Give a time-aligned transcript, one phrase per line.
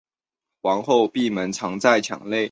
[0.63, 2.39] 皇后闭门藏在墙内。